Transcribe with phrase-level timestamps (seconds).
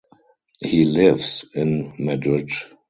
[0.61, 2.49] He lives in Madrid.